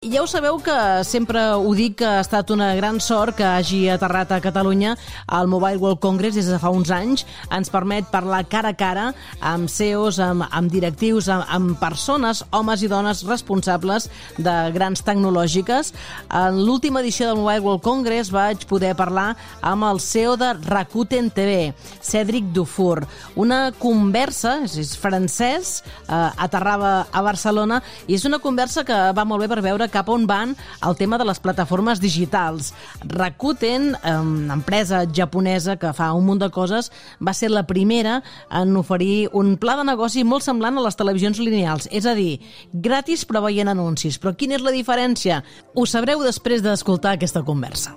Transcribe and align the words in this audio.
Ja 0.00 0.22
ho 0.22 0.26
sabeu 0.26 0.56
que 0.64 1.04
sempre 1.04 1.42
ho 1.60 1.74
dic 1.76 1.98
que 2.00 2.06
ha 2.08 2.22
estat 2.22 2.48
una 2.54 2.70
gran 2.72 3.02
sort 3.04 3.36
que 3.36 3.44
hagi 3.44 3.82
aterrat 3.92 4.30
a 4.32 4.38
Catalunya 4.40 4.94
al 5.28 5.44
Mobile 5.46 5.76
World 5.76 5.98
Congress 6.00 6.38
des 6.38 6.46
de 6.48 6.56
fa 6.56 6.70
uns 6.72 6.88
anys. 6.88 7.26
Ens 7.52 7.68
permet 7.68 8.08
parlar 8.08 8.46
cara 8.48 8.70
a 8.72 8.78
cara 8.80 9.02
amb 9.44 9.68
CEOs, 9.68 10.16
amb, 10.24 10.46
amb 10.48 10.72
directius, 10.72 11.28
amb, 11.28 11.44
amb 11.52 11.76
persones, 11.76 12.40
homes 12.48 12.80
i 12.80 12.88
dones 12.88 13.20
responsables 13.28 14.08
de 14.38 14.54
grans 14.72 15.04
tecnològiques. 15.04 15.92
En 16.32 16.62
l'última 16.64 17.04
edició 17.04 17.28
del 17.28 17.42
Mobile 17.42 17.60
World 17.60 17.84
Congress 17.84 18.32
vaig 18.32 18.64
poder 18.72 18.94
parlar 18.96 19.34
amb 19.60 19.84
el 19.84 20.00
CEO 20.00 20.38
de 20.40 20.54
Rakuten 20.64 21.28
TV, 21.28 21.74
Cédric 22.00 22.48
Dufour. 22.56 23.04
Una 23.36 23.66
conversa, 23.76 24.62
és, 24.64 24.96
francès, 24.96 25.84
eh, 26.08 26.24
aterrava 26.40 27.04
a 27.12 27.20
Barcelona 27.20 27.82
i 28.08 28.16
és 28.16 28.24
una 28.24 28.40
conversa 28.40 28.88
que 28.88 29.02
va 29.12 29.28
molt 29.28 29.44
bé 29.44 29.52
per 29.52 29.60
veure 29.60 29.89
cap 29.90 30.08
on 30.08 30.26
van 30.26 30.56
el 30.86 30.96
tema 30.96 31.18
de 31.18 31.26
les 31.28 31.40
plataformes 31.42 32.00
digitals. 32.00 32.72
Rakuten, 33.04 33.94
eh, 33.94 34.14
empresa 34.52 35.04
japonesa 35.06 35.76
que 35.76 35.92
fa 35.92 36.12
un 36.14 36.26
munt 36.26 36.40
de 36.40 36.50
coses, 36.50 36.90
va 37.20 37.34
ser 37.34 37.50
la 37.50 37.66
primera 37.66 38.22
en 38.50 38.76
oferir 38.76 39.28
un 39.32 39.56
pla 39.56 39.76
de 39.76 39.84
negoci 39.84 40.24
molt 40.24 40.46
semblant 40.46 40.78
a 40.78 40.84
les 40.86 40.96
televisions 40.96 41.38
lineals, 41.38 41.88
és 41.90 42.06
a 42.06 42.14
dir, 42.14 42.40
gratis 42.72 43.26
però 43.26 43.42
veient 43.42 43.68
anuncis. 43.68 44.18
Però 44.18 44.34
quina 44.36 44.56
és 44.56 44.62
la 44.62 44.74
diferència? 44.74 45.42
Ho 45.74 45.86
sabreu 45.86 46.22
després 46.22 46.62
d'escoltar 46.62 47.16
aquesta 47.18 47.42
conversa. 47.42 47.96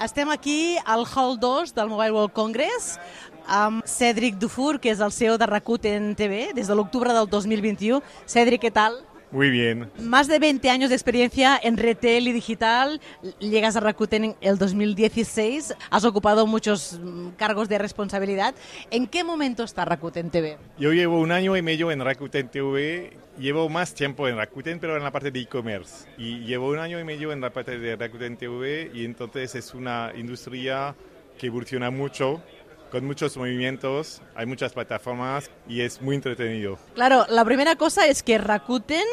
Estem 0.00 0.30
aquí 0.30 0.78
al 0.86 1.04
Hall 1.04 1.38
2 1.38 1.74
del 1.74 1.90
Mobile 1.90 2.12
World 2.12 2.32
Congress 2.32 2.98
amb 3.46 3.84
Cédric 3.84 4.38
Dufour, 4.38 4.78
que 4.80 4.92
és 4.94 5.00
el 5.04 5.12
CEO 5.12 5.36
de 5.38 5.46
Rakuten 5.46 6.14
TV, 6.16 6.54
des 6.54 6.70
de 6.70 6.74
l'octubre 6.78 7.12
del 7.12 7.28
2021. 7.28 8.00
Cédric, 8.26 8.62
què 8.64 8.72
tal? 8.72 8.96
Muy 9.32 9.50
bien. 9.50 9.90
Más 10.00 10.26
de 10.26 10.38
20 10.40 10.68
años 10.70 10.90
de 10.90 10.96
experiencia 10.96 11.58
en 11.62 11.76
retail 11.76 12.26
y 12.26 12.32
digital. 12.32 13.00
Llegas 13.38 13.76
a 13.76 13.80
Rakuten 13.80 14.24
en 14.24 14.36
el 14.40 14.58
2016. 14.58 15.74
Has 15.90 16.04
ocupado 16.04 16.46
muchos 16.46 16.98
mm, 17.00 17.30
cargos 17.36 17.68
de 17.68 17.78
responsabilidad. 17.78 18.54
¿En 18.90 19.06
qué 19.06 19.22
momento 19.22 19.62
está 19.62 19.84
Rakuten 19.84 20.30
TV? 20.30 20.58
Yo 20.78 20.92
llevo 20.92 21.20
un 21.20 21.30
año 21.30 21.56
y 21.56 21.62
medio 21.62 21.92
en 21.92 22.04
Rakuten 22.04 22.48
TV. 22.48 23.16
Llevo 23.38 23.68
más 23.68 23.94
tiempo 23.94 24.26
en 24.26 24.36
Rakuten, 24.36 24.80
pero 24.80 24.96
en 24.96 25.04
la 25.04 25.12
parte 25.12 25.30
de 25.30 25.40
e-commerce. 25.40 26.08
Y 26.18 26.40
llevo 26.40 26.68
un 26.68 26.78
año 26.78 26.98
y 26.98 27.04
medio 27.04 27.32
en 27.32 27.40
la 27.40 27.50
parte 27.50 27.78
de 27.78 27.94
Rakuten 27.94 28.36
TV 28.36 28.90
y 28.92 29.04
entonces 29.04 29.54
es 29.54 29.74
una 29.74 30.12
industria 30.16 30.96
que 31.38 31.46
evoluciona 31.46 31.90
mucho 31.90 32.42
con 32.90 33.04
muchos 33.04 33.36
movimientos, 33.36 34.20
hay 34.34 34.46
muchas 34.46 34.72
plataformas 34.72 35.50
y 35.68 35.80
es 35.80 36.02
muy 36.02 36.16
entretenido. 36.16 36.78
Claro, 36.94 37.24
la 37.28 37.44
primera 37.44 37.76
cosa 37.76 38.06
es 38.06 38.22
que 38.22 38.38
Rakuten 38.38 39.06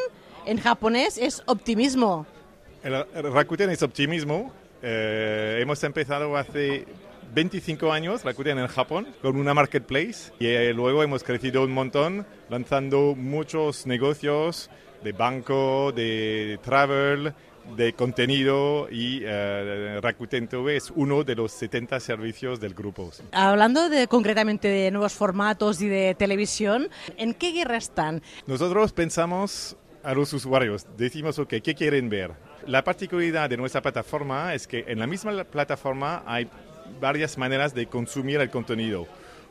en 0.46 0.60
japonés 0.60 1.18
es 1.18 1.44
optimismo. 1.46 2.26
El, 2.84 3.06
Rakuten 3.34 3.70
es 3.70 3.84
optimismo. 3.84 4.52
Eh, 4.82 5.60
hemos 5.62 5.84
empezado 5.84 6.36
hace 6.38 6.86
25 7.34 7.92
años 7.92 8.24
Rakuten 8.24 8.58
en 8.58 8.68
Japón 8.68 9.08
con 9.22 9.38
una 9.38 9.54
marketplace 9.54 10.32
y 10.40 10.48
eh, 10.48 10.74
luego 10.74 11.04
hemos 11.04 11.24
crecido 11.24 11.64
un 11.64 11.72
montón 11.72 12.26
lanzando 12.50 13.16
muchos 13.16 13.86
negocios 13.86 14.70
de 15.04 15.12
banco, 15.12 15.92
de 15.92 16.60
travel, 16.64 17.34
de 17.76 17.94
contenido 17.94 18.88
y 18.90 19.24
uh, 19.26 20.02
Rakuten 20.02 20.48
TV 20.48 20.78
es 20.78 20.92
uno 20.96 21.24
de 21.24 21.36
los 21.36 21.52
70 21.52 22.00
servicios 22.00 22.60
del 22.60 22.74
grupo. 22.74 23.12
Hablando 23.32 23.90
de, 23.90 24.08
concretamente 24.08 24.68
de 24.68 24.92
nuevos 24.92 25.14
formatos 25.14 25.82
y 25.82 25.88
de 25.88 26.16
televisión, 26.16 26.90
¿en 27.18 27.34
qué 27.34 27.52
guerra 27.52 27.78
están? 27.78 28.22
Nosotros 28.46 28.94
pensamos 28.94 29.76
a 30.04 30.14
los 30.14 30.32
usuarios, 30.34 30.88
decimos, 30.98 31.38
ok, 31.40 31.56
¿qué 31.64 31.76
quieren 31.76 32.10
ver? 32.10 32.32
La 32.66 32.84
particularidad 32.84 33.50
de 33.50 33.58
nuestra 33.58 33.82
plataforma 33.82 34.54
es 34.54 34.68
que 34.68 34.86
en 34.88 35.00
la 35.00 35.08
misma 35.08 35.44
plataforma 35.44 36.24
hay 36.26 36.50
varias 37.00 37.38
maneras 37.38 37.74
de 37.74 37.88
consumir 37.88 38.40
el 38.40 38.50
contenido. 38.50 39.08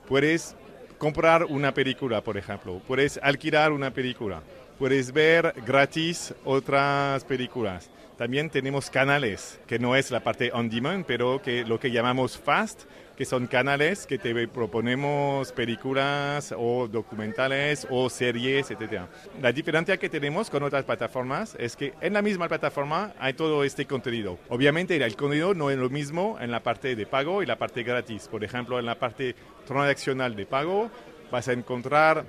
Puedes 0.08 0.56
comprar 0.98 1.44
una 1.44 1.74
película, 1.74 2.22
por 2.22 2.36
ejemplo, 2.36 2.80
puedes 2.86 3.18
alquilar 3.22 3.72
una 3.72 3.90
película, 3.92 4.42
puedes 4.78 5.12
ver 5.12 5.54
gratis 5.64 6.34
otras 6.44 7.24
películas 7.24 7.90
también 8.16 8.48
tenemos 8.48 8.88
canales, 8.88 9.60
que 9.66 9.78
no 9.78 9.94
es 9.94 10.10
la 10.10 10.20
parte 10.20 10.50
on 10.50 10.70
demand, 10.70 11.04
pero 11.04 11.42
que 11.42 11.66
lo 11.66 11.78
que 11.78 11.90
llamamos 11.90 12.38
fast, 12.38 12.84
que 13.14 13.26
son 13.26 13.46
canales 13.46 14.06
que 14.06 14.16
te 14.16 14.48
proponemos 14.48 15.52
películas 15.52 16.54
o 16.56 16.88
documentales 16.88 17.86
o 17.90 18.08
series, 18.08 18.70
etc. 18.70 19.02
La 19.42 19.52
diferencia 19.52 19.98
que 19.98 20.08
tenemos 20.08 20.48
con 20.48 20.62
otras 20.62 20.84
plataformas 20.84 21.56
es 21.58 21.76
que 21.76 21.92
en 22.00 22.14
la 22.14 22.22
misma 22.22 22.48
plataforma 22.48 23.12
hay 23.18 23.34
todo 23.34 23.64
este 23.64 23.84
contenido. 23.84 24.38
Obviamente 24.48 24.96
el 24.96 25.16
contenido 25.16 25.52
no 25.52 25.70
es 25.70 25.76
lo 25.76 25.90
mismo 25.90 26.38
en 26.40 26.50
la 26.50 26.62
parte 26.62 26.96
de 26.96 27.04
pago 27.04 27.42
y 27.42 27.46
la 27.46 27.56
parte 27.58 27.82
gratis. 27.82 28.28
Por 28.28 28.42
ejemplo, 28.44 28.78
en 28.78 28.86
la 28.86 28.98
parte 28.98 29.34
transaccional 29.66 30.34
de 30.36 30.46
pago 30.46 30.90
vas 31.30 31.48
a 31.48 31.52
encontrar 31.52 32.24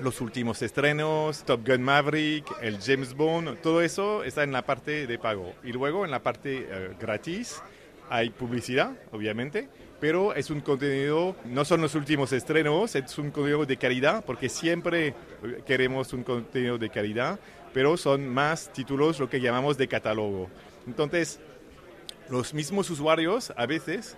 los 0.00 0.20
últimos 0.20 0.62
estrenos, 0.62 1.44
Top 1.44 1.66
Gun 1.66 1.82
Maverick, 1.82 2.44
el 2.60 2.78
James 2.80 3.14
Bond, 3.14 3.60
todo 3.60 3.82
eso 3.82 4.24
está 4.24 4.42
en 4.42 4.52
la 4.52 4.62
parte 4.62 5.06
de 5.06 5.18
pago. 5.18 5.52
Y 5.64 5.72
luego 5.72 6.04
en 6.04 6.10
la 6.10 6.22
parte 6.22 6.66
eh, 6.68 6.90
gratis 7.00 7.62
hay 8.10 8.30
publicidad, 8.30 8.92
obviamente, 9.10 9.68
pero 10.00 10.34
es 10.34 10.50
un 10.50 10.60
contenido, 10.60 11.36
no 11.44 11.64
son 11.64 11.80
los 11.80 11.94
últimos 11.94 12.32
estrenos, 12.32 12.94
es 12.94 13.18
un 13.18 13.30
contenido 13.30 13.64
de 13.64 13.76
calidad, 13.76 14.24
porque 14.24 14.48
siempre 14.48 15.08
eh, 15.08 15.62
queremos 15.64 16.12
un 16.12 16.24
contenido 16.24 16.78
de 16.78 16.90
calidad, 16.90 17.38
pero 17.72 17.96
son 17.96 18.28
más 18.28 18.72
títulos, 18.72 19.18
lo 19.20 19.30
que 19.30 19.40
llamamos 19.40 19.78
de 19.78 19.88
catálogo. 19.88 20.50
Entonces, 20.86 21.40
los 22.28 22.54
mismos 22.54 22.90
usuarios 22.90 23.52
a 23.56 23.66
veces 23.66 24.16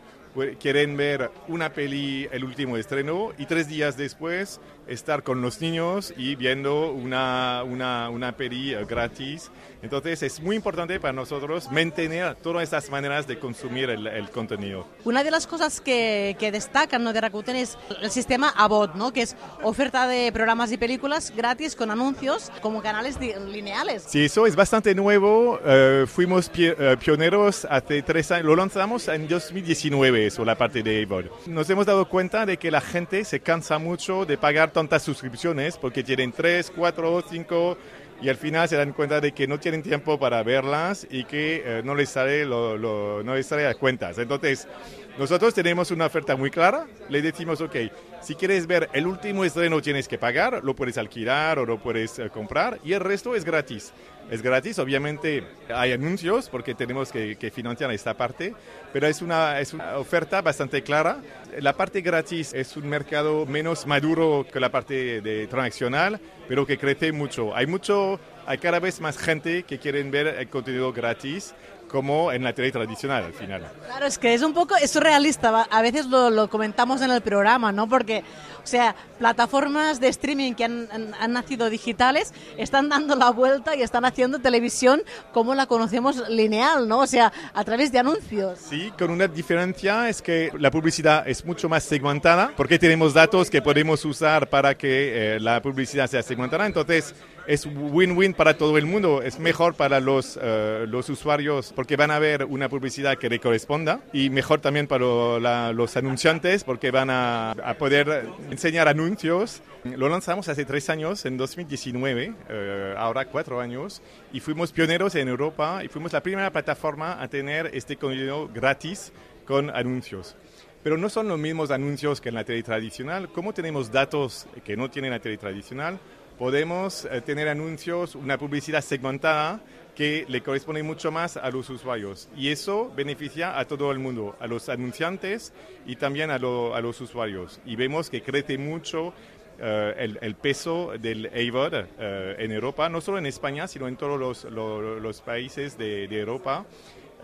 quieren 0.61 0.97
ver 0.97 1.31
una 1.49 1.73
peli, 1.73 2.29
el 2.33 2.45
último 2.45 2.77
estreno, 2.77 3.33
y 3.39 3.47
tres 3.47 3.69
días 3.69 3.97
después 3.97 4.61
estar 4.87 5.23
con 5.23 5.41
los 5.41 5.61
niños 5.61 6.13
y 6.17 6.35
viendo 6.37 6.93
una, 6.93 7.63
una, 7.65 8.11
una 8.11 8.37
peli 8.37 8.75
eh, 8.75 8.85
gratis. 8.85 9.51
Entonces 9.83 10.23
es 10.23 10.41
muy 10.41 10.57
importante 10.57 10.99
para 10.99 11.13
nosotros 11.13 11.71
mantener 11.71 12.35
todas 12.37 12.63
estas 12.63 12.91
maneras 12.91 13.27
de 13.27 13.39
consumir 13.39 13.91
el, 13.91 14.07
el 14.07 14.31
contenido. 14.31 14.87
Una 15.05 15.23
de 15.23 15.31
las 15.31 15.47
cosas 15.47 15.81
que, 15.81 16.37
que 16.39 16.51
destacan 16.51 17.05
¿no? 17.05 17.13
de 17.13 17.21
Rakuten 17.21 17.57
es 17.57 17.77
el 18.01 18.11
sistema 18.11 18.51
ABOT, 18.57 18.95
¿no? 18.95 19.13
que 19.13 19.23
es 19.23 19.37
oferta 19.63 20.07
de 20.07 20.33
programas 20.33 20.73
y 20.73 20.79
películas 20.79 21.33
gratis 21.37 21.77
con 21.77 21.91
anuncios 21.91 22.51
como 22.63 22.83
canales 22.83 23.19
lineales. 23.21 24.05
Sí, 24.07 24.25
eso 24.25 24.47
es 24.47 24.57
bastante 24.57 24.95
nuevo. 24.95 25.59
Uh, 25.65 26.07
fuimos 26.07 26.49
uh, 26.49 26.97
pioneros 26.99 27.67
hace 27.69 28.03
tres 28.03 28.31
años, 28.31 28.47
lo 28.47 28.57
lanzamos 28.57 29.09
en 29.09 29.29
2019, 29.29 30.24
la 30.45 30.57
parte 30.57 30.83
de 30.83 31.03
ABOT. 31.03 31.47
Nos 31.47 31.69
hemos 31.71 31.87
dado 31.87 32.09
cuenta 32.09 32.47
de 32.47 32.57
que 32.57 32.71
la 32.71 32.81
gente 32.81 33.25
se 33.25 33.41
cansa 33.41 33.79
mucho 33.79 34.25
de 34.25 34.39
pagar 34.39 34.71
tantas 34.73 35.03
suscripciones 35.03 35.77
porque 35.77 36.03
tienen 36.03 36.33
tres, 36.33 36.73
cuatro, 36.75 37.23
cinco 37.29 37.77
y 38.23 38.29
al 38.29 38.37
final 38.37 38.69
se 38.69 38.77
dan 38.77 38.93
cuenta 38.93 39.21
de 39.21 39.33
que 39.33 39.47
no 39.47 39.59
tienen 39.59 39.83
tiempo 39.83 40.19
para 40.19 40.43
verlas 40.43 41.07
y 41.11 41.25
que 41.25 41.63
eh, 41.65 41.83
no 41.85 41.95
les 41.95 42.09
sale 42.09 42.47
no 42.47 43.35
les 43.35 43.47
sale 43.47 43.67
a 43.67 43.75
cuentas. 43.75 44.19
Entonces, 44.19 44.67
nosotros 45.17 45.55
tenemos 45.55 45.93
una 45.93 46.07
oferta 46.07 46.35
muy 46.35 46.51
clara, 46.51 46.87
le 47.09 47.23
decimos, 47.23 47.61
ok, 47.61 47.77
si 48.21 48.35
quieres 48.35 48.67
ver 48.67 48.89
el 48.93 49.07
último 49.07 49.45
estreno 49.45 49.81
tienes 49.81 50.09
que 50.09 50.19
pagar, 50.19 50.65
lo 50.65 50.75
puedes 50.75 50.99
alquilar 50.99 51.61
o 51.61 51.67
lo 51.67 51.79
puedes 51.79 52.19
eh, 52.19 52.31
comprar 52.31 52.81
y 52.85 52.95
el 52.95 53.01
resto 53.01 53.37
es 53.37 53.45
gratis. 53.45 53.93
Es 54.31 54.43
gratis, 54.43 54.79
obviamente 54.79 55.45
hay 55.69 55.93
anuncios 55.93 56.49
porque 56.49 56.75
tenemos 56.75 57.13
que, 57.13 57.37
que, 57.37 57.51
financiar 57.51 57.93
esta 57.93 58.15
parte, 58.15 58.55
pero 58.93 59.07
es 59.07 59.21
una, 59.21 59.61
es 59.61 59.75
una 59.75 59.99
oferta 59.99 60.41
bastante 60.41 60.83
clara. 60.83 61.19
La 61.61 61.75
parte 61.75 62.01
gratis 62.01 62.55
es 62.55 62.77
un 62.77 62.89
mercado 62.89 63.45
menos 63.45 63.87
maduro 63.87 64.47
que 64.51 64.59
la 64.59 64.71
parte 64.71 65.21
de 65.21 65.47
transaccional, 65.47 66.19
pero 66.49 66.67
que 66.67 66.79
crece 66.79 67.13
mucho. 67.13 67.55
Hay 67.55 67.67
mucho, 67.67 68.19
hay 68.47 68.57
cada 68.57 68.81
vez 68.81 69.01
más 69.01 69.19
gente 69.19 69.65
que 69.65 69.79
quieren 69.79 70.11
ver 70.11 70.27
el 70.27 70.49
contenido 70.49 70.93
gratis 70.93 71.55
como 71.95 72.33
en 72.33 72.43
la 72.43 72.53
tele 72.53 72.73
tradicional 72.73 73.23
al 73.23 73.33
final. 73.33 73.71
Claro, 73.87 74.07
es 74.07 74.19
que 74.19 74.35
es 74.35 74.43
un 74.43 74.53
poco, 74.53 74.75
es 74.75 74.91
surrealista, 74.91 75.63
a 75.71 75.81
veces 75.81 76.07
lo, 76.07 76.29
lo 76.29 76.51
comentamos 76.51 77.01
en 77.03 77.13
el 77.13 77.21
programa, 77.21 77.71
¿no? 77.71 77.89
Porque, 77.89 78.25
o 78.65 78.67
sea, 78.67 78.97
plataformas 79.21 80.01
de 80.01 80.09
streaming 80.09 80.55
que 80.55 80.65
han, 80.65 80.89
han, 80.91 81.15
han, 81.15 81.33
nacido 81.33 81.71
digitales 81.71 82.35
están 82.57 82.89
dando 82.89 83.15
la 83.15 83.31
vuelta 83.31 83.77
y 83.77 83.83
están 83.83 84.05
haciendo 84.05 84.41
televisión 84.41 85.05
como 85.33 85.55
la 85.55 85.67
conocemos 85.67 86.29
lineal, 86.29 86.89
¿no? 86.89 86.99
O 86.99 87.07
sea, 87.07 87.33
a 87.55 87.63
través 87.63 87.93
de 87.93 88.01
anuncios. 88.01 88.59
Sí, 88.59 88.93
con 88.99 89.11
una 89.11 89.29
diferencia 89.29 90.09
es 90.09 90.21
que 90.21 90.51
la 90.59 90.73
publicidad 90.73 91.29
es 91.29 91.45
mucho 91.45 91.69
más 91.69 91.85
segmentada, 91.85 92.51
porque 92.57 92.77
tenemos 92.77 93.15
datos 93.15 93.49
que 93.49 93.63
podemos 93.63 94.05
usar 94.05 94.51
para 94.51 94.77
que 94.77 95.37
eh, 95.37 95.39
la 95.39 95.63
publicidad 95.63 96.11
sea 96.11 96.25
segmentada, 96.25 96.67
entonces 96.67 97.15
es 97.47 97.67
win-win 97.67 98.35
para 98.35 98.57
todo 98.57 98.79
el 98.79 98.87
mundo, 98.87 99.23
es 99.23 99.39
mejor 99.39 99.75
para 99.75 100.01
los, 100.01 100.37
uh, 100.37 100.87
los 100.87 101.09
usuarios 101.09 101.73
porque 101.75 101.97
van 101.97 102.11
a 102.11 102.19
ver 102.19 102.45
una 102.45 102.69
publicidad 102.69 103.19
que 103.19 103.29
le 103.29 103.39
corresponda 103.39 104.01
y 104.13 104.31
mejor 104.31 104.61
también 104.61 104.87
para 104.87 105.05
la, 105.41 105.73
los 105.73 105.97
anunciantes 105.97 106.65
porque 106.65 106.91
van 106.91 107.11
a, 107.11 107.53
a, 107.53 107.75
poder 107.75 108.29
enseñar 108.51 108.89
anuncios. 108.89 109.63
Lo 109.85 110.09
lanzamos 110.09 110.49
hace 110.49 110.65
tres 110.65 110.89
años, 110.89 111.27
en 111.27 111.37
2019, 111.37 112.35
eh, 112.49 112.95
ahora 112.97 113.27
cuatro 113.27 113.61
años, 113.61 114.01
y 114.33 114.41
fuimos 114.41 114.73
pioneros 114.73 115.15
en 115.15 115.29
Europa 115.29 115.83
y 115.85 115.89
fuimos 115.89 116.13
la 116.13 116.23
primera 116.23 116.51
plataforma 116.51 117.21
a 117.21 117.29
tener 117.29 117.71
este 117.75 117.97
contenido 117.97 118.49
gratis 118.49 119.13
con 119.47 119.71
anuncios. 119.71 120.37
Pero 120.83 120.99
no 120.99 121.09
son 121.09 121.29
los 121.29 121.39
mismos 121.39 121.71
anuncios 121.71 122.21
que 122.21 122.29
en 122.29 122.35
la 122.35 122.45
tele 122.45 122.63
tradicional. 122.63 123.31
Como 123.31 123.55
tenemos 123.55 123.91
datos 123.91 124.47
que 124.65 124.77
no 124.77 124.91
tiene 124.91 125.09
la 125.09 125.19
tele 125.19 125.39
tradicional, 125.39 125.99
podemos 126.39 127.05
eh, 127.05 127.21
tener 127.21 127.49
anuncios, 127.49 128.15
una 128.15 128.39
publicidad 128.39 128.81
segmentada 128.81 129.61
que 129.95 130.25
le 130.29 130.43
corresponde 130.43 130.83
mucho 130.83 131.13
más 131.13 131.37
a 131.37 131.51
los 131.51 131.71
usuarios. 131.71 132.29
Y 132.37 132.49
eso 132.51 132.93
beneficia 132.97 133.59
a 133.59 133.65
todo 133.65 133.93
el 133.93 133.99
mundo, 133.99 134.37
a 134.41 134.47
los 134.47 134.69
anunciantes 134.69 135.53
y 135.87 135.97
también 135.97 136.31
a, 136.31 136.39
lo, 136.39 136.75
a 136.75 136.81
los 136.81 137.01
usuarios. 137.01 137.61
Y 137.65 137.77
vemos 137.77 138.11
que 138.11 138.23
crece 138.23 138.59
mucho 138.59 139.13
Uh, 139.57 139.95
el, 139.97 140.35
peso 140.35 140.95
del 141.01 141.27
AVOD 141.27 141.75
uh, 141.75 142.43
en 142.43 142.51
Europa, 142.51 142.89
no 142.89 143.01
solo 143.01 143.19
en 143.19 143.27
España, 143.27 143.69
sino 143.69 143.87
en 143.87 143.95
todos 143.95 144.19
los, 144.19 144.53
los, 144.53 145.21
países 145.21 145.79
de 145.79 146.07
Europa. 146.11 146.67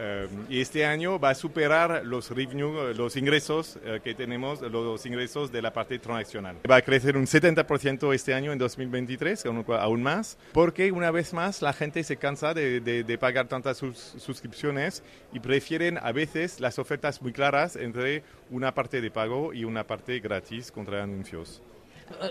Uh, 0.00 0.26
y 0.49 0.62
este 0.62 0.87
año 0.87 1.19
va 1.19 1.31
a 1.31 1.35
superar 1.35 2.06
los 2.06 2.31
revenue, 2.31 2.94
los 2.94 3.17
ingresos 3.17 3.76
uh, 3.76 4.00
que 4.00 4.14
tenemos, 4.14 4.62
los 4.62 5.05
ingresos 5.05 5.52
de 5.52 5.61
la 5.61 5.75
parte 5.75 5.99
transaccional. 5.99 6.56
Va 6.69 6.76
a 6.76 6.82
crecer 6.82 7.19
un 7.19 7.26
70% 7.26 8.14
este 8.14 8.32
año 8.32 8.50
en 8.50 8.58
2023, 8.58 9.44
aún 9.44 10.02
más, 10.02 10.38
porque 10.52 10.91
una 10.91 11.11
vez 11.11 11.35
más 11.35 11.61
la 11.61 11.75
gente 11.75 12.02
se 12.02 12.17
cansa 12.17 12.55
de, 12.55 12.81
de, 12.81 13.05
de 13.05 13.19
pagar 13.19 13.49
tantas 13.49 13.76
sus, 13.76 13.99
suscripciones 13.99 15.02
y 15.35 15.41
prefieren 15.41 15.99
a 15.99 16.12
veces 16.12 16.61
las 16.61 16.79
ofertas 16.79 17.20
muy 17.20 17.35
claras 17.35 17.76
entre 17.76 18.23
una 18.49 18.73
parte 18.73 19.03
de 19.03 19.11
pago 19.11 19.53
y 19.53 19.64
una 19.64 19.87
parte 19.87 20.19
gratis 20.20 20.73
contra 20.73 21.03
anuncios 21.03 21.61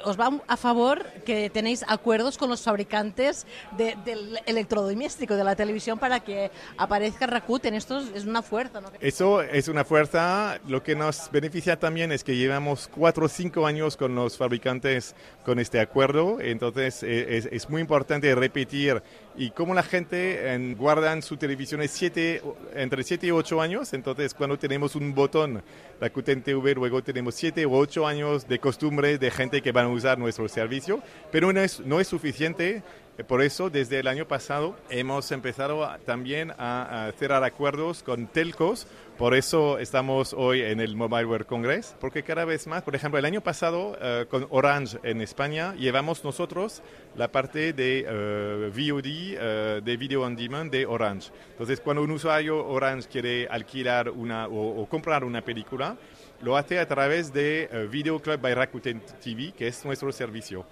os 0.03 0.19
va 0.19 0.31
a 0.47 0.57
favor 0.57 1.05
que 1.25 1.49
tenéis 1.49 1.83
acuerdos 1.87 2.37
con 2.37 2.49
los 2.49 2.61
fabricantes 2.61 3.45
de, 3.77 3.95
del 4.05 4.39
electrodoméstico, 4.45 5.35
de 5.35 5.43
la 5.43 5.55
televisión, 5.55 5.99
para 5.99 6.19
que 6.19 6.51
aparezca 6.77 7.27
Rakuten. 7.27 7.73
Esto 7.73 7.99
es 7.99 8.25
una 8.25 8.41
fuerza. 8.41 8.81
¿no? 8.81 8.91
Eso 8.99 9.41
es 9.41 9.67
una 9.67 9.85
fuerza. 9.85 10.59
Lo 10.67 10.83
que 10.83 10.95
nos 10.95 11.29
beneficia 11.31 11.79
también 11.79 12.11
es 12.11 12.23
que 12.23 12.35
llevamos 12.35 12.89
cuatro 12.93 13.25
o 13.25 13.29
cinco 13.29 13.65
años 13.65 13.97
con 13.97 14.15
los 14.15 14.37
fabricantes 14.37 15.15
con 15.45 15.59
este 15.59 15.79
acuerdo. 15.79 16.39
Entonces 16.39 17.03
es, 17.03 17.47
es 17.51 17.69
muy 17.69 17.81
importante 17.81 18.33
repetir 18.35 19.01
y 19.39 19.51
como 19.51 19.73
la 19.73 19.83
gente 19.83 20.53
en, 20.53 20.75
guardan 20.75 21.21
su 21.21 21.37
televisión 21.37 21.81
siete, 21.87 22.41
entre 22.75 23.03
7 23.03 23.27
y 23.27 23.31
8 23.31 23.61
años, 23.61 23.93
entonces 23.93 24.33
cuando 24.33 24.59
tenemos 24.59 24.97
un 24.97 25.15
botón 25.15 25.63
Rakuten 26.01 26.43
TV, 26.43 26.75
luego 26.75 27.01
tenemos 27.01 27.35
7 27.35 27.65
u 27.65 27.73
8 27.73 28.05
años 28.05 28.49
de 28.49 28.59
costumbre 28.59 29.17
de 29.17 29.31
gente 29.31 29.61
que 29.61 29.71
van 29.71 29.85
a 29.85 29.89
usar 29.89 30.19
nuestro 30.19 30.49
servicio, 30.49 31.01
pero 31.31 31.53
no 31.53 31.61
es, 31.61 31.79
no 31.79 32.01
es 32.01 32.07
suficiente. 32.09 32.83
Por 33.27 33.41
eso, 33.41 33.69
desde 33.69 33.99
el 33.99 34.07
año 34.07 34.27
pasado, 34.27 34.77
hemos 34.89 35.31
empezado 35.31 35.83
a, 35.83 35.97
también 35.97 36.51
a, 36.57 37.07
a 37.07 37.11
cerrar 37.11 37.43
acuerdos 37.43 38.01
con 38.01 38.27
telcos. 38.27 38.87
Por 39.17 39.33
eso 39.35 39.77
estamos 39.77 40.33
hoy 40.33 40.61
en 40.61 40.79
el 40.79 40.95
Mobile 40.95 41.25
World 41.25 41.45
Congress, 41.45 41.95
porque 41.99 42.23
cada 42.23 42.45
vez 42.45 42.67
más, 42.67 42.83
por 42.83 42.95
ejemplo, 42.95 43.19
el 43.19 43.25
año 43.25 43.41
pasado 43.41 43.91
uh, 43.91 44.25
con 44.29 44.47
Orange 44.49 44.99
en 45.03 45.19
España, 45.21 45.75
llevamos 45.75 46.23
nosotros 46.23 46.81
la 47.17 47.29
parte 47.29 47.73
de 47.73 48.05
uh, 48.07 48.69
VOD, 48.69 49.83
de 49.83 49.97
Video 49.97 50.21
On 50.21 50.35
Demand 50.35 50.71
de 50.71 50.85
Orange. 50.85 51.31
Entonces, 51.51 51.81
cuando 51.81 52.03
un 52.03 52.11
usuario 52.11 52.65
Orange 52.65 53.09
quiere 53.09 53.47
alquilar 53.47 54.09
una 54.09 54.47
o, 54.47 54.81
o 54.81 54.85
comprar 54.87 55.25
una 55.25 55.41
película, 55.41 55.97
lo 56.41 56.55
hace 56.55 56.79
a 56.79 56.87
través 56.87 57.33
de 57.33 57.87
Video 57.91 58.19
Club 58.19 58.39
by 58.39 58.53
Rakuten 58.53 59.01
TV, 59.21 59.51
que 59.51 59.67
es 59.67 59.83
nuestro 59.83 60.09
servicio 60.13 60.65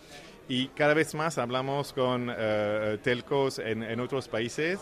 y 0.49 0.67
cada 0.69 0.93
vez 0.93 1.13
más 1.13 1.37
hablamos 1.37 1.93
con 1.93 2.29
uh, 2.29 2.97
telcos 3.03 3.59
en, 3.59 3.83
en, 3.83 3.99
otros 3.99 4.27
países. 4.27 4.79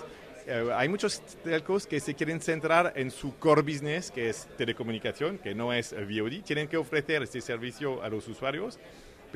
Uh, 0.48 0.72
hay 0.74 0.88
muchos 0.88 1.22
telcos 1.44 1.88
que 1.88 2.00
se 2.00 2.14
quieren 2.14 2.40
centrar 2.40 2.94
en 2.96 3.10
su 3.10 3.36
core 3.38 3.64
business, 3.64 4.12
que 4.12 4.30
es 4.30 4.48
telecomunicación, 4.58 5.40
que 5.40 5.56
no 5.56 5.74
es 5.74 5.94
VOD. 5.94 6.44
Tienen 6.44 6.68
que 6.68 6.78
ofrecer 6.78 7.24
este 7.24 7.42
servicio 7.42 8.04
a 8.04 8.10
los 8.10 8.28
usuarios, 8.28 8.78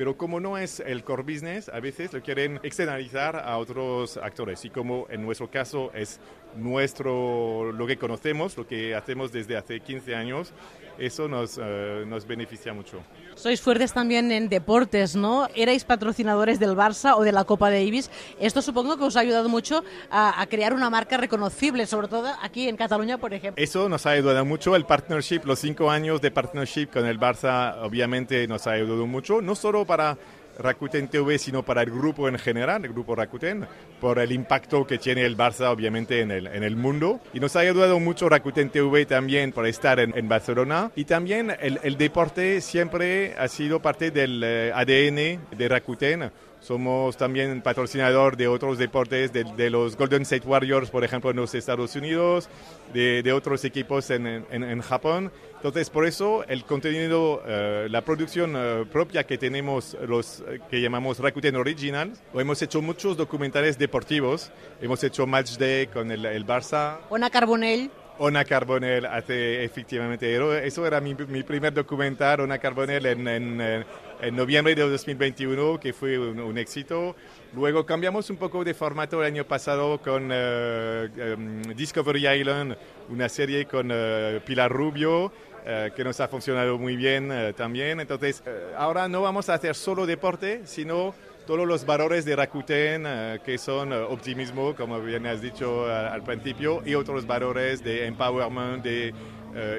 pero 0.00 0.16
como 0.16 0.40
no 0.40 0.56
es 0.56 0.80
el 0.80 1.04
core 1.04 1.22
business, 1.24 1.68
a 1.68 1.78
veces 1.78 2.10
lo 2.14 2.22
quieren 2.22 2.58
externalizar 2.62 3.36
a 3.36 3.58
otros 3.58 4.16
actores. 4.16 4.64
Y 4.64 4.70
como 4.70 5.06
en 5.10 5.20
nuestro 5.20 5.50
caso 5.50 5.90
es 5.92 6.18
nuestro, 6.56 7.70
lo 7.70 7.86
que 7.86 7.98
conocemos, 7.98 8.56
lo 8.56 8.66
que 8.66 8.94
hacemos 8.94 9.30
desde 9.30 9.58
hace 9.58 9.80
15 9.80 10.14
años, 10.14 10.54
eso 10.98 11.28
nos, 11.28 11.56
uh, 11.56 12.06
nos 12.06 12.26
beneficia 12.26 12.72
mucho. 12.72 13.02
Sois 13.34 13.60
fuertes 13.60 13.92
también 13.92 14.30
en 14.32 14.48
deportes, 14.48 15.16
¿no? 15.16 15.48
Erais 15.54 15.84
patrocinadores 15.84 16.60
del 16.60 16.76
Barça 16.76 17.14
o 17.16 17.22
de 17.22 17.32
la 17.32 17.44
Copa 17.44 17.70
Davis. 17.70 18.10
Esto 18.38 18.60
supongo 18.60 18.98
que 18.98 19.04
os 19.04 19.16
ha 19.16 19.20
ayudado 19.20 19.48
mucho 19.48 19.82
a, 20.10 20.40
a, 20.40 20.46
crear 20.46 20.74
una 20.74 20.90
marca 20.90 21.16
reconocible, 21.16 21.86
sobre 21.86 22.08
todo 22.08 22.28
aquí 22.42 22.68
en 22.68 22.76
Cataluña, 22.76 23.16
por 23.16 23.32
ejemplo. 23.32 23.62
Eso 23.62 23.88
nos 23.88 24.04
ha 24.04 24.10
ayudado 24.10 24.44
mucho. 24.44 24.76
El 24.76 24.84
partnership, 24.84 25.40
los 25.44 25.58
cinco 25.60 25.90
años 25.90 26.20
de 26.20 26.30
partnership 26.30 26.88
con 26.88 27.06
el 27.06 27.18
Barça, 27.18 27.76
obviamente 27.82 28.46
nos 28.46 28.66
ha 28.66 28.72
ayudado 28.72 29.06
mucho, 29.06 29.40
no 29.40 29.54
solo 29.54 29.86
para 29.90 30.16
Rakuten 30.56 31.08
TV, 31.08 31.36
sino 31.36 31.64
para 31.64 31.82
el 31.82 31.90
grupo 31.90 32.28
en 32.28 32.38
general, 32.38 32.84
el 32.84 32.92
grupo 32.92 33.16
Rakuten, 33.16 33.66
por 34.00 34.20
el 34.20 34.30
impacto 34.30 34.86
que 34.86 34.98
tiene 34.98 35.26
el 35.26 35.36
Barça, 35.36 35.66
obviamente, 35.66 36.20
en 36.20 36.30
el, 36.30 36.46
en 36.46 36.62
el 36.62 36.76
mundo. 36.76 37.18
Y 37.32 37.40
nos 37.40 37.56
ha 37.56 37.60
ayudado 37.60 37.98
mucho 37.98 38.28
Rakuten 38.28 38.70
TV 38.70 39.04
también 39.04 39.50
por 39.50 39.66
estar 39.66 39.98
en, 39.98 40.16
en 40.16 40.28
Barcelona. 40.28 40.92
Y 40.94 41.06
también 41.06 41.50
el, 41.60 41.80
el, 41.82 41.96
deporte 41.96 42.60
siempre 42.60 43.34
ha 43.36 43.48
sido 43.48 43.82
parte 43.82 44.12
del 44.12 44.42
eh, 44.44 44.70
ADN 44.72 45.58
de 45.58 45.68
Rakuten. 45.68 46.30
Somos 46.60 47.16
también 47.16 47.62
patrocinador 47.62 48.36
de 48.36 48.46
otros 48.46 48.76
deportes, 48.76 49.32
de, 49.32 49.44
de, 49.44 49.70
los 49.70 49.96
Golden 49.96 50.22
State 50.22 50.46
Warriors, 50.46 50.90
por 50.90 51.04
ejemplo, 51.04 51.30
en 51.30 51.36
los 51.36 51.54
Estados 51.54 51.96
Unidos, 51.96 52.50
de, 52.92 53.22
de 53.22 53.32
otros 53.32 53.64
equipos 53.64 54.10
en, 54.10 54.26
en, 54.26 54.62
en, 54.62 54.80
Japón. 54.82 55.32
Entonces, 55.56 55.88
por 55.88 56.06
eso 56.06 56.44
el 56.48 56.64
contenido, 56.64 57.42
uh, 57.42 57.88
la 57.88 58.02
producción 58.02 58.56
uh, 58.56 58.86
propia 58.86 59.24
que 59.24 59.38
tenemos, 59.38 59.96
los 60.06 60.40
uh, 60.40 60.68
que 60.70 60.82
llamamos 60.82 61.18
Rakuten 61.18 61.56
Original, 61.56 62.12
hemos 62.34 62.60
hecho 62.60 62.82
muchos 62.82 63.16
documentales 63.16 63.78
deportivos. 63.78 64.52
Hemos 64.82 65.02
hecho 65.02 65.26
Match 65.26 65.56
Day 65.56 65.86
con 65.86 66.10
el, 66.10 66.26
el 66.26 66.46
Barça. 66.46 66.98
Ona 67.08 67.30
Carbonell. 67.30 67.90
Ona 68.22 68.44
Carbonell 68.44 69.06
hace 69.06 69.64
efectivamente, 69.64 70.36
eso 70.66 70.86
era 70.86 71.00
mi, 71.00 71.14
mi 71.14 71.42
primer 71.42 71.72
documental, 71.72 72.40
Ona 72.40 72.58
Carbonell 72.58 73.06
en, 73.06 73.26
en, 73.26 73.84
en, 74.22 74.36
noviembre 74.36 74.74
de 74.74 74.88
2021, 74.88 75.80
que 75.80 75.92
fue 75.92 76.18
un, 76.18 76.58
éxito. 76.58 77.16
Luego 77.54 77.84
cambiamos 77.86 78.30
un 78.30 78.36
poco 78.36 78.64
de 78.64 78.74
formato 78.74 79.20
el 79.20 79.26
año 79.26 79.44
pasado 79.44 79.98
con 80.00 80.30
uh, 80.30 81.34
um, 81.34 81.62
Discovery 81.74 82.28
Island, 82.28 82.76
una 83.08 83.28
serie 83.28 83.66
con 83.66 83.90
uh, 83.90 84.40
Pilar 84.44 84.70
Rubio, 84.70 85.32
Uh, 85.60 85.94
que 85.94 86.02
nos 86.04 86.18
ha 86.20 86.26
funcionado 86.26 86.78
muy 86.78 86.96
bien 86.96 87.30
también. 87.54 88.00
Entonces, 88.00 88.42
ahora 88.78 89.08
no 89.08 89.20
vamos 89.20 89.50
a 89.50 89.54
hacer 89.54 89.74
solo 89.74 90.06
deporte, 90.06 90.62
sino 90.64 91.14
todos 91.46 91.68
los 91.68 91.84
valores 91.84 92.24
de 92.24 92.34
Rakuten, 92.34 93.06
que 93.44 93.58
son 93.58 93.92
optimismo, 93.92 94.74
como 94.74 94.98
bien 95.02 95.26
has 95.26 95.42
dicho 95.42 95.84
al 95.86 96.22
principio, 96.22 96.80
y 96.86 96.94
otros 96.94 97.26
valores 97.26 97.84
de 97.84 98.06
empowerment, 98.06 98.82
de 98.82 99.12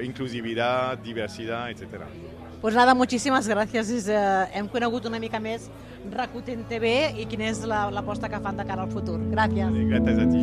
inclusividad, 0.04 0.98
diversidad, 0.98 1.68
etc. 1.68 2.04
Pues 2.62 2.76
nada, 2.76 2.94
muchísimas 2.94 3.48
gràcies. 3.48 3.88
hem 4.54 4.68
conegut 4.68 5.04
una 5.06 5.18
mica 5.18 5.40
més 5.42 5.66
Rakuten 6.12 6.62
TV 6.70 6.86
i 7.18 7.26
quina 7.26 7.48
és 7.50 7.58
l'aposta 7.66 8.28
la, 8.28 8.30
que 8.30 8.40
fan 8.44 8.56
de 8.56 8.64
cara 8.64 8.82
al 8.82 8.90
futur. 8.90 9.18
Gràcies. 9.34 9.66
Gràcies 9.90 10.18
a 10.22 10.26
ti. 10.30 10.38